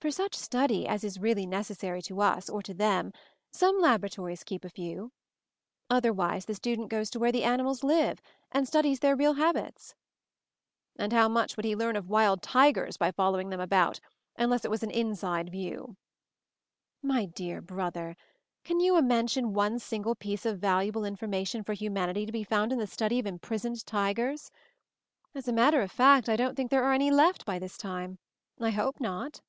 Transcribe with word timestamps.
"For 0.00 0.12
such 0.12 0.36
study 0.36 0.86
as 0.86 1.02
is 1.02 1.18
really 1.18 1.44
necessary 1.44 2.00
to 2.02 2.20
us, 2.20 2.48
or 2.48 2.62
to 2.62 2.72
them, 2.72 3.12
some 3.50 3.80
laboratories 3.80 4.44
keep 4.44 4.64
a 4.64 4.68
few. 4.70 5.10
Otherwise, 5.90 6.44
the 6.44 6.54
student 6.54 6.88
goes 6.88 7.10
to 7.10 7.18
where 7.18 7.32
the 7.32 7.42
animals 7.42 7.82
live 7.82 8.22
and 8.52 8.68
studies 8.68 9.00
their 9.00 9.16
real 9.16 9.32
habits." 9.34 9.96
"And 10.94 11.12
how 11.12 11.28
much 11.28 11.56
would 11.56 11.64
he 11.64 11.74
learn 11.74 11.96
of 11.96 12.08
wild 12.08 12.42
tigers 12.42 12.96
by 12.96 13.10
following 13.10 13.50
them 13.50 13.58
about— 13.58 13.98
unless 14.38 14.64
it 14.64 14.70
was 14.70 14.84
an 14.84 14.92
inside 14.92 15.50
view?" 15.50 15.96
"My 17.02 17.24
dear 17.26 17.60
brother, 17.60 18.16
can 18.62 18.78
you 18.78 19.02
mention 19.02 19.52
one 19.52 19.80
single 19.80 20.14
piece 20.14 20.46
of 20.46 20.60
valuable 20.60 21.04
information 21.04 21.64
for 21.64 21.74
hu 21.74 21.90
manity 21.90 22.24
to 22.24 22.30
be 22.30 22.44
found 22.44 22.70
in 22.72 22.78
the 22.78 22.86
study 22.86 23.18
of 23.18 23.26
impris 23.26 23.64
oned 23.68 23.84
tigers? 23.84 24.52
As 25.34 25.48
a 25.48 25.52
matter 25.52 25.80
of 25.80 25.90
fact, 25.90 26.28
I 26.28 26.36
don't 26.36 26.54
think 26.54 26.70
there 26.70 26.84
are 26.84 26.92
any 26.92 27.10
left 27.10 27.44
by 27.44 27.58
this 27.58 27.76
time; 27.76 28.20
I 28.60 28.70
hope 28.70 29.00
not." 29.00 29.40